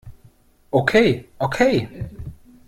Okay, 0.73 1.27
okay! 1.39 2.09